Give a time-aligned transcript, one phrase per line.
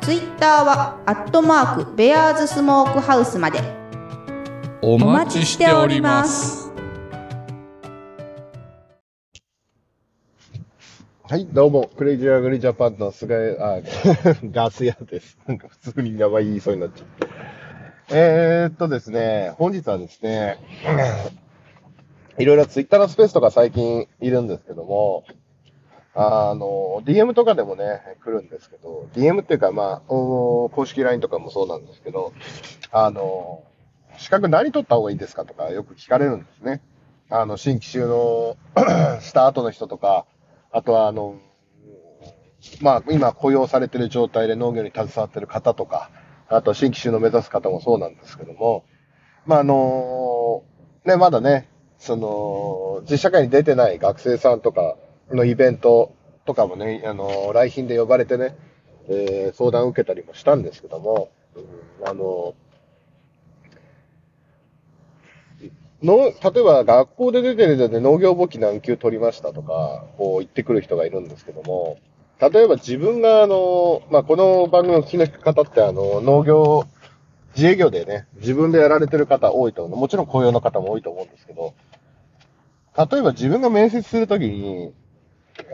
[0.00, 3.60] ツイッターはアットマークベアーズスモークハウスまで
[4.80, 6.72] おお待ちしております
[11.30, 13.82] はい、どうも、クレイジーアグリジャパンの菅井、あ、
[14.50, 15.36] ガス屋です。
[15.46, 17.08] なんか普通に名前言いそうになっちゃう。
[18.10, 20.56] えーっとですね、本日はですね、
[22.38, 25.24] いろいろツイッターのスペースとか最近いるんですけども、
[26.20, 32.32] あの、DM とかでもね、来るんですけど、DM っていうかまあ、公式 LINE とかもそうなんですけど、
[32.90, 33.62] あの、
[34.16, 36.82] 資格何取った方がいいですかとかよく聞かれるんですね。
[37.30, 38.56] あの、新規就農
[39.20, 40.26] した後の人とか、
[40.72, 41.36] あとはあの、
[42.80, 46.10] まあ、今雇用されてる状態で農業に携わってる方とか、
[46.48, 48.84] あと新規就農目指す方もそうなんですけども、
[49.46, 50.64] まあ、あの、
[51.04, 54.96] ね、まだね、その、実社会に出てない学生さんとか
[55.30, 58.56] のイベントとかもね、あの、来賓で呼ばれてね、
[59.08, 62.54] えー相談を受けたりもしたんですけども、うんあの、
[66.02, 71.98] の、例えば学校で出てるので農業簿記何級取りましたとか、こう言ってくる人がいるんですけども、
[72.40, 76.84] 例えば自分があの、まあ、この番組を聞きの方ってあの、農業、
[77.56, 79.98] 自営業でね、自分でやられてる方多いと思う。
[79.98, 81.74] もちろん雇用の方も多いと思うんですけど、
[82.96, 84.92] 例えば自分が面接するときに、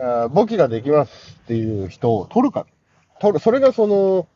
[0.01, 2.65] あ簿記ができますっていう人を取るか、
[3.19, 4.27] 取る、それがその、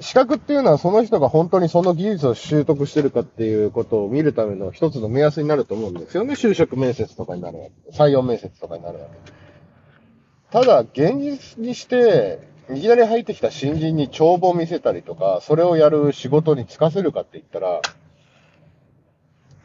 [0.00, 6.34] 資格っていうのはその人が本当にその技術を習得してるかっていうことを見るための一つの目安になると思うんですよね。
[6.34, 7.96] 就職面接とかになるわけ。
[7.96, 9.32] 採用面接とかになるわけ。
[10.50, 12.38] ただ、現実にして、
[12.70, 17.80] いきなり入ってきた新人に帳簿を見せたりとか、それをやる仕事に就かせるかって言ったら、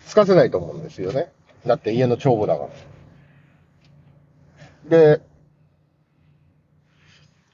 [0.08, 1.32] 就かせないと思うんですよね。
[1.66, 2.70] だって家の帳簿だから。
[4.86, 5.22] で、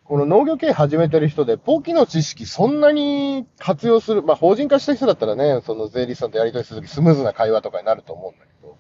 [0.03, 8.77] この農業経営始めてる人で、簿記の知識そんなに活用する、まあ法人化した人だったらね、その税理士さんとやり取りするときスムーズな会話とかになると思うんだけど、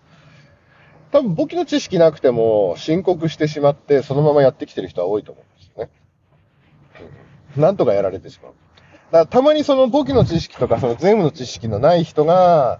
[1.11, 5.91] 多分簿記の知識なくても申告してしまって、そのままやってきてる人は多いと思うんですよね。
[7.55, 8.53] うんなんとかやられてしまう。
[9.11, 12.79] だからたまにその簿記の知識とか、その税務の知識のない人が、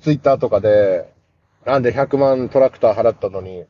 [0.00, 1.12] ツイッターとかで、
[1.66, 3.64] なんで100万トラクター払ったのに、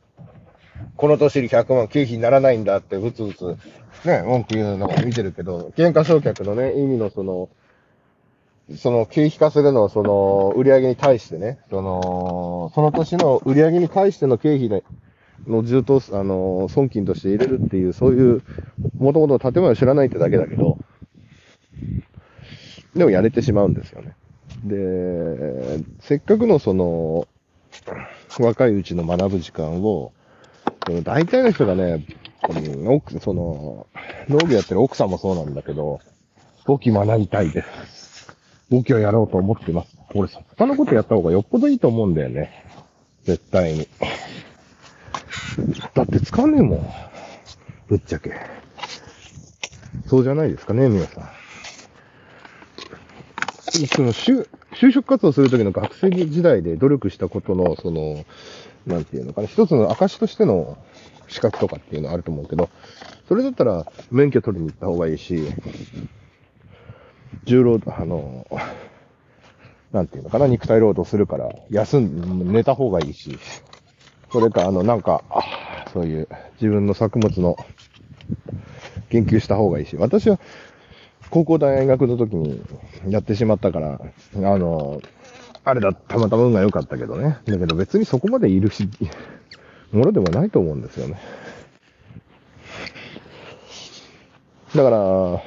[0.96, 3.56] この年に100万経費にならないんだって、ぶつぶつ、
[4.04, 7.48] ね、文句言うのを見てるけど、減価償却のね、意味のその、
[8.76, 14.84] その経費化するのをその、売り上げに対してね、その、その年の売り上げに対しての経費で、
[15.46, 18.42] のずっと、あの、損金として入れるっていう、そういう、
[18.98, 20.78] もともと建物を知らないってだけだけど、
[22.94, 24.14] でもやれてしまうんですよね。
[24.64, 27.26] で、せっかくのその、
[28.38, 30.12] 若いうちの学ぶ時間を、
[30.86, 32.04] その大体の人がね、
[32.48, 33.86] うん奥その、
[34.28, 36.00] 農業やってる奥さんもそうなんだけど、
[36.66, 38.36] 簿記学びたいです。
[38.70, 39.96] 簿記をやろうと思ってます。
[40.14, 42.64] 俺、他のことやった方がよっぽどいいと思うんだよね。
[43.24, 43.88] 絶対に。
[45.94, 46.86] だって使わねえもん。
[47.88, 48.32] ぶっちゃけ。
[50.06, 51.28] そうじゃないですかね、皆さん。
[53.88, 58.24] その、就、就職活動するときの学生時代で努力したことの、その、
[58.86, 60.78] なんていうのかな、一つの証としての
[61.28, 62.68] 資格とかっていうのはあると思うけど、
[63.28, 65.46] それだったら免許取りに行った方がいいし、
[67.44, 68.46] 重労働、あの、
[69.92, 73.38] なんていうのかな、肉体労働するから、休ん、寝た方がいいし、
[74.32, 75.22] それか、あの、なんか、
[75.92, 76.28] そういう
[76.60, 77.56] 自分の作物の
[79.10, 80.38] 研究した方がいいし、私は
[81.30, 82.60] 高校大学の時に
[83.08, 85.00] やってしまったから、あの、
[85.70, 87.38] あれだ、たまたま運が良かったけどね。
[87.44, 88.88] だけど別にそこまでいるし、
[89.92, 91.18] ものでもないと思うんですよね。
[94.74, 95.42] だから、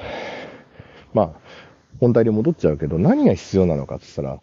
[1.12, 1.30] まあ、
[2.00, 4.40] 本題に戻っちゃうけど、何が必要なのかって言ったら、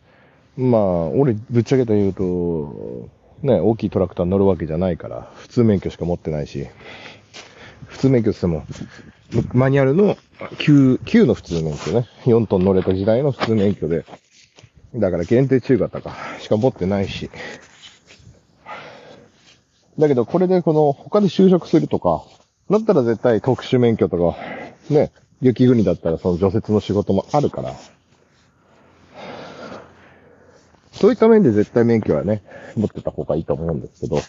[0.57, 3.09] まあ、俺、ぶっちゃけて言うと、
[3.41, 6.67] ね、大きいトラクター乗るわけじゃないから、普通免許しか持ってないし、
[7.87, 10.15] 普通免許って言っても、マニュアルの
[10.57, 12.07] 9、9の普通免許ね。
[12.25, 14.05] 4トン乗れた時代の普通免許で。
[14.95, 16.15] だから限定中型か。
[16.39, 17.29] しか持ってないし。
[19.97, 22.23] だけどこれでこの他で就職するとか、
[22.69, 24.37] だったら絶対特殊免許とか、
[24.89, 25.11] ね、
[25.41, 27.73] 雪国だったらその除雪の仕事もあるから。
[30.91, 32.43] そういった面で絶対免許はね、
[32.75, 34.19] 持ってた方がいいと思うんですけど。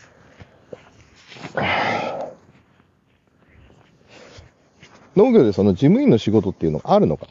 [5.17, 7.27] 農業でその事務員の仕事っていうのがあるのか。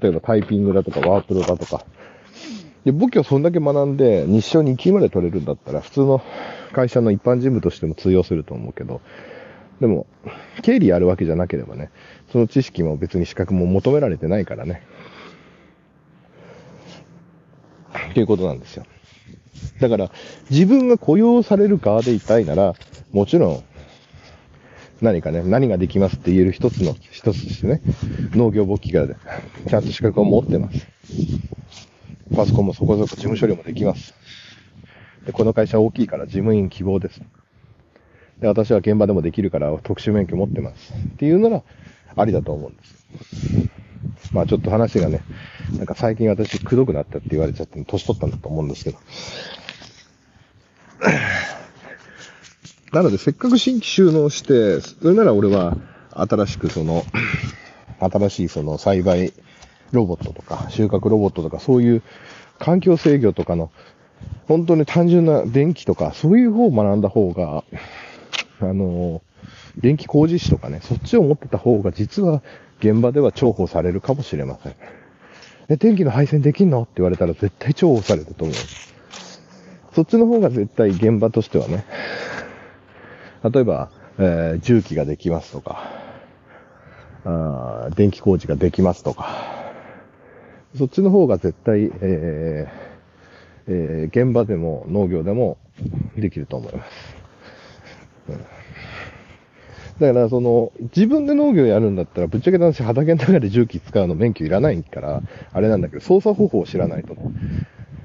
[0.00, 1.84] 例えばタイピングだとかワープロだとか。
[2.86, 6.22] で、簿記をそんだけ学んで日照2級まで取れるんだったら普通の
[6.72, 9.00] 会社の一般事務としても通用すると思うけど、
[9.80, 10.06] でも、
[10.62, 11.90] 経理やるわけじゃなければね、
[12.30, 14.82] その知識も別に資格も求められてないからね。
[18.10, 18.84] っていうことなんですよ。
[19.80, 20.12] だから、
[20.48, 22.74] 自分が雇用される側でいたいなら、
[23.10, 23.64] もちろん、
[25.02, 27.82] 何かね、何ができますって言える一つの、一つとしてね、
[28.30, 29.16] 農業簿記からで、
[29.68, 30.86] ちゃんと資格を持ってます。
[32.34, 34.14] パソコンもそこそこ事務処理もできます。
[35.24, 37.20] で、この会社大きいから事務員希望です。
[38.40, 40.92] で、私は現場でもできるから特殊免許持ってます。
[40.92, 41.62] っていうなら、
[42.16, 42.96] ありだと思うんです。
[44.32, 45.20] まあちょっと話がね、
[45.76, 48.98] なんか最近私くどくなったって言われちゃって、年取ったんだと思うんですけど。
[52.92, 55.76] なので、せっかく新規収納して、それなら俺は、
[56.10, 57.04] 新しくその、
[57.98, 59.32] 新しいその栽培
[59.92, 62.02] ロボットとか、収穫ロボットとか、そういう
[62.58, 63.70] 環境制御とかの、
[64.48, 67.64] 本当に単純な電気とか、そういう方を学んだ方が、
[68.60, 69.22] あの、
[69.76, 72.42] 電気工事士とかね、そっちを持ってた方が実は
[72.78, 74.74] 現場では重宝されるかもしれません。
[75.68, 76.82] え、電気の配線できんの？
[76.82, 78.56] って言われたら絶対重宝されると思う。
[79.94, 81.84] そっちの方が絶対現場としてはね、
[83.42, 85.90] 例えば、えー重機ができますとか、
[87.24, 89.55] あ電気工事ができますとか、
[90.76, 92.86] そっちの方が絶対、えー
[93.68, 95.58] えー現場でも農業でも
[96.16, 97.16] できると思います。
[98.28, 98.46] うん
[99.98, 107.16] だから、その、自分で農業やるんだったら、ぶっちゃけた話、畑の中で重機使うの免許いらないから、あれなんだけど、操作方法を知らないと、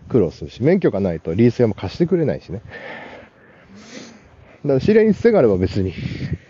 [0.08, 2.62] 苦労するし、免許がないとリース屋も貸してくれないしね。
[4.64, 5.94] だから、知り合いにつてがあれば別に、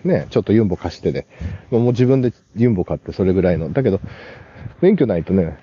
[0.03, 1.27] ね、ちょっとユンボ貸してで、
[1.71, 3.71] もう自分でユンボ買ってそれぐらいの。
[3.71, 4.01] だけど、
[4.81, 5.57] 免許ないとね、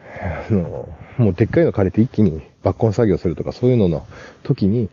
[0.50, 4.06] あの、もうでっかいの借りて一気に抜根作業するとかそういうのの
[4.44, 4.88] 時に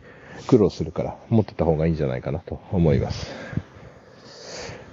[0.46, 3.32] 苦労するから持ってた方がいいんじゃないかなと思います。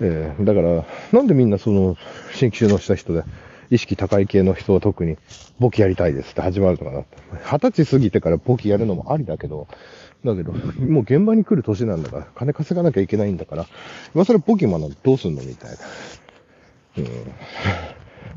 [0.01, 1.95] えーだから、なんでみんなその、
[2.33, 3.23] 新規収納した人で、
[3.69, 5.17] 意識高い系の人は特に、
[5.59, 7.03] 簿記やりたいですって始まるとかな。
[7.45, 9.67] 二十歳過ぎてから簿記やるのもありだけど、
[10.25, 13.67] だけど、もう現場に来る年なんだから、金稼がなきゃいけないんだから、
[14.15, 15.77] 今更簿記学んどうすんのみたいな。
[16.97, 17.05] うん。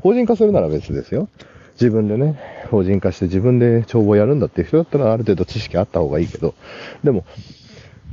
[0.07, 1.27] 法人化するなら別ですよ。
[1.73, 2.39] 自分でね、
[2.71, 6.55] 法人化して自分で帳簿やるんだっていう人だったらある程度知識あった方がいいけど、
[7.03, 7.25] でも、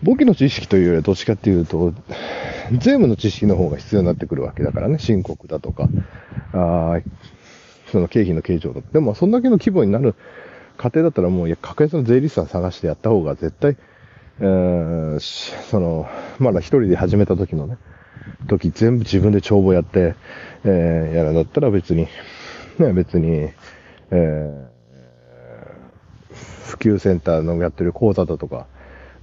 [0.02, 1.94] 簿記の知識というよりはどっちかっていうと、
[2.73, 5.88] 税務の知識の方が必要になってくるわけだからね、申告だとか、
[6.52, 7.00] あ
[7.92, 8.88] その経費の計上だとか。
[8.92, 10.16] でも、そんだけの規模になる
[10.76, 13.76] 過程だったらもう、いや、格安の税理士さん探してやった方が絶対、
[14.40, 15.21] えー
[15.71, 16.09] その、
[16.40, 17.78] まだ一人で始めた時のね、
[18.47, 20.16] 時全部自分で帳簿やって、
[20.64, 22.09] えーやるんだったら別に、
[22.78, 23.50] ね、別に、
[24.11, 24.75] えー
[26.64, 28.66] 普及センターのやってる講座だとか、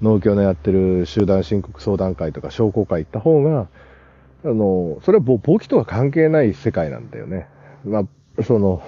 [0.02, 3.68] 農協のやってる集団申告相談会とか商工会行った方が、
[4.44, 7.48] あの、それはぼ簿記とは関係ない世界なんだよね。
[7.84, 8.00] ま
[8.40, 8.82] あ、その、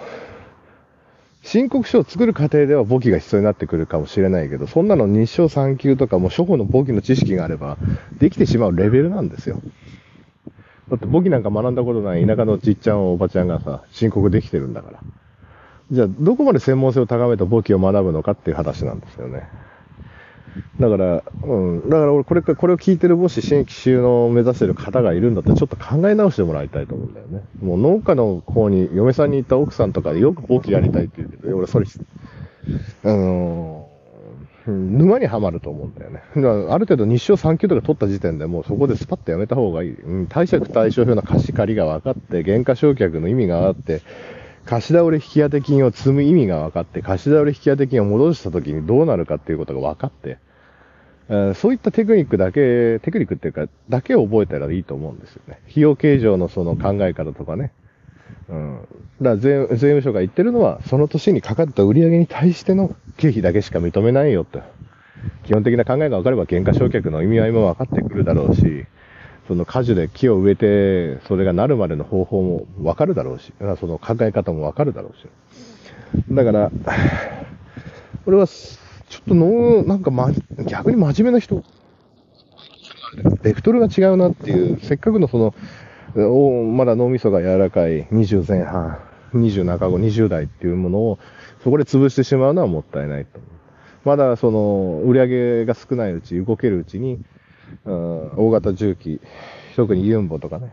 [1.44, 7.78] 申告書を作る過程では簿記が必要になってくるかもしれないけど、そんなの日照3級とかもう初歩の簿記の知識があれば、
[8.18, 9.62] できてしまうレベルなんですよ。
[10.90, 15.04] だって簿記なんか学んだことない田舎のちっちゃんおばちゃんがさ、申告できてるんだから。
[15.92, 19.50] じゃあ、どこまで専門性を高めた簿記を学ぶのかっていう話なんですよね。
[20.80, 21.56] だから、う
[21.86, 21.90] ん。
[21.90, 27.46] だから俺、これ、これを聞いてるもし新規収納を目指してる方がいるんだったら、ちょっと考え直してもらいたいと思うんだよね。
[27.60, 31.86] もう農家の方に、嫁さんに行った奥さんとかでよく簿記やりたいって言うけど、俺それ、
[33.04, 33.94] あのー
[34.66, 36.22] 沼にはまると思うんだよね。
[36.36, 39.96] ある程度日照3級とか取った時点でもうそこでスパッとやめた方がいい。
[40.02, 44.04] うん、貸借対照表の貸し借りが分かって、減価償却の意味が分かって、
[44.66, 50.38] 貸し倒れ引き当て金を積む意味が分かって、貸し倒れ引き当て金を戻した時にどうなるかっていうことが分かって、
[51.56, 55.60] そういったテクニックだけ、テクニックっていうか、だけを覚えたらいいと思うんですよね。
[55.70, 57.72] 費用計上のその考え方とかね。
[58.50, 58.88] うん。
[59.22, 64.62] だから税税務署が言ってるのは、その年にかかった売上に対しての経費だけしか認めないよって。
[65.44, 68.86] 基本的な考えが分かれば、減価償却の意味合いも分かってくるだろうし、
[69.48, 75.28] その果樹で木を植えて、それがなるまでの方法も分かるだろうし、その考え方も分かるだろうし。
[76.32, 76.72] だから、
[78.26, 80.32] 俺は、ちょっとの、なんか、ま、
[80.68, 81.64] 逆に真面目な人、
[83.42, 85.54] ベクトルが違うなっていう、せっかくのその、
[86.16, 89.00] おまだ脳みそが柔らかい20前半、
[89.34, 91.20] 20中後、20代っていうものを、
[91.64, 93.40] そこで潰してしまうのはもったいないと。
[94.06, 97.20] まだその、売り上げが少ないうち、動けるうちに、
[97.86, 99.22] うん大型重機、
[99.76, 100.72] 特にユンボとかね、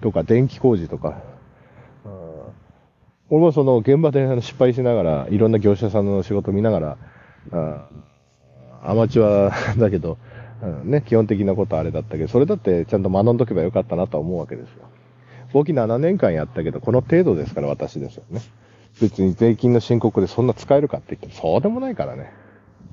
[0.00, 1.22] とか電気工事とか、
[3.28, 6.98] 俺もその現場で失敗しながら、いろんな業者さんの仕事見ながら、
[7.52, 7.88] あ
[8.82, 10.18] アマチュアだけど、
[10.84, 14.88] ね、基本的なことはあれだったけど、それだってちゃんと学んどけばよかったなとは思うわけですよ。
[15.52, 18.40] 簿記7年間やったけど、この程度ですから私ですよね。
[19.00, 22.32] 別に税金の申告でそんな使えるかって言ってもそうでもないからね。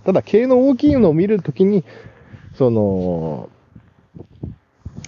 [0.03, 1.83] ただ、経営の大きいのを見るときに、
[2.53, 3.49] その、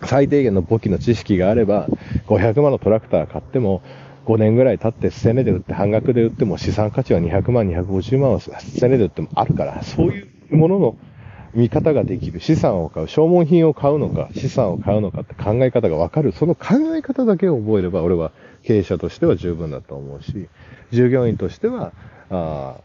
[0.03, 1.89] 最低限の簿記の知識があれば、
[2.27, 3.81] 500万のトラクター買っても、
[4.25, 10.95] 5年ぐらい経って捨て値で売って半額で売っても資産価値は200万、250万を捨て値で売ってもあるから、そういうものの
[11.53, 12.41] 見方ができる。
[12.41, 13.07] 資産を買う。
[13.07, 16.31] 消耗品を買うのか、資産を買うのかって考え方がわかる。
[16.31, 18.31] その考え方だけを覚えれば、俺は
[18.63, 20.49] 経営者としては十分だと思うし、
[20.91, 21.93] 従業員としては、
[22.29, 22.75] あ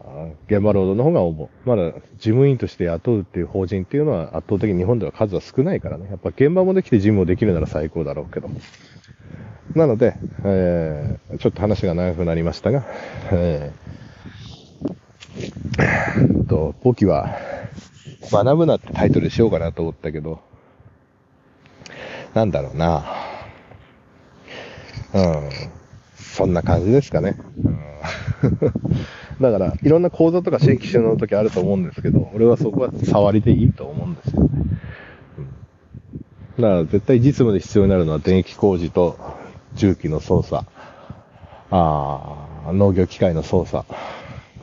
[0.49, 1.47] ー現場労働の方が重い。
[1.65, 6.07] まだ事務員として雇うっていう法人っていうのは圧倒的に日本では数は少ないからね。
[6.09, 8.51] やっぱ現場もできて事務もできるなら最高だろうけど。
[9.75, 12.83] なので、えーちょっと話が長くなりましたが、
[13.31, 13.81] えー
[16.47, 17.37] と、簿記は、
[18.31, 20.39] 学ぶなってタイトルしようかなと思ったけど、
[22.33, 23.03] なんだろうな。
[25.13, 25.49] うん。
[26.15, 27.37] そんな感じですかね。
[27.65, 27.75] うん
[29.41, 34.49] だから、いろんな講座とか新規収納の時あると思うんですけど、俺はそこは触りでいいと思うんですよね。
[35.37, 35.61] うん
[36.61, 39.17] だから、絶対実務で必要になるのは電気工事と
[39.73, 40.65] 重機の操作。
[41.71, 43.85] あー農業機械の操作。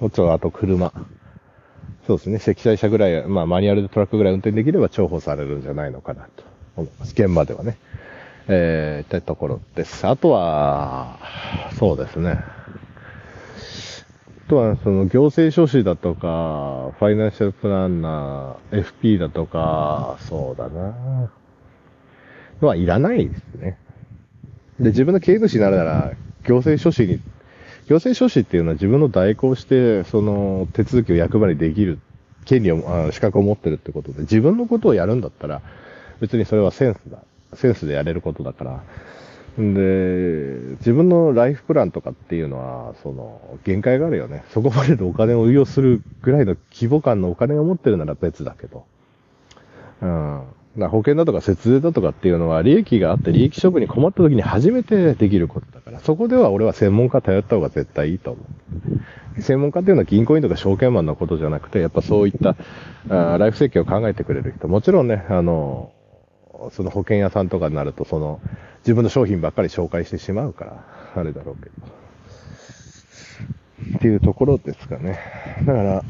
[0.01, 0.93] あと、あと車。
[2.07, 2.39] そうですね。
[2.39, 6.45] 積載車ぐらい、まあ、マニュアルでトラックぐらい運転できれば重宝されるんじゃないのかなと
[6.77, 7.13] 思います。
[7.13, 7.77] 現場ではね。
[8.49, 10.07] えー、ってところです。
[10.07, 11.19] あとは、
[11.79, 12.39] そうですね。
[14.49, 20.95] あとは、その、行政書士だとか、ファイナンシャルプランナー、FP だとか、そうだな
[22.62, 23.76] のはいらないですね。
[24.81, 26.14] で、自分の経営主になるなら、
[26.47, 27.21] 行政書士に、
[27.88, 31.99] 行政書士っていうのは自分の代行して、その手続きを役場にできる
[32.47, 35.61] 権利を、あ資格を持ってるってことで、自分のことをやるんだったら、
[36.21, 37.19] 別にそれはセンスだ。
[37.52, 38.83] センスでやれることだから。
[39.57, 44.45] で、自分のライフプランとかっていうのは、その、限界があるよね。
[44.50, 48.85] そこまでのお金を運用するぐらいの規模感のお金を持ってるなら別だけど。
[50.02, 50.43] うん。
[50.78, 59.43] だ保険だとか節税だとかっていうのは利益があって利益処分に困った時に初めてできることだから、そこでは俺は専門家頼った方が絶対いいと思う。
[59.43, 62.57] 専門家っていうのは銀行員とか証券マンのことじゃなくて、やっぱそういった、
[63.09, 64.69] あライフ設計を考えてくれる人。
[64.69, 65.93] もちろんね、あの、
[66.73, 68.40] その保険屋さんとかになると、その、
[68.88, 70.83] 自分の商品ばっかり紹介してしまうから、
[71.14, 71.75] あれだろうけど。
[73.99, 75.18] っていうところですかね。
[75.66, 76.04] だから、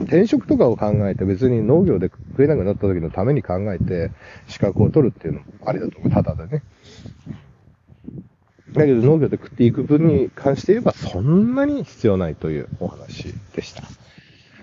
[0.00, 4.12] 転職とかを考えて別に農業で食えなくなった時のために考えて
[4.46, 6.10] 資格を取るっていうのもありだと思う。
[6.10, 6.62] ただでね。
[8.72, 13.82] だけど農業で食っていく分に関して言えばそんなに必要ないというお話でした。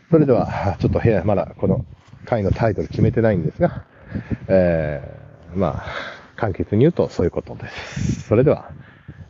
[0.10, 1.86] それでは、ちょっと部屋、まだこの
[2.26, 3.86] 回のタイトル決めてないんですが、
[4.48, 8.28] えー、まあ、簡潔に言うとそういうことです。
[8.28, 8.74] それでは、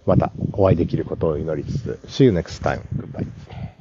[0.08, 2.82] またお会いできることを祈りつつ、See you next time.
[3.00, 3.73] Goodbye.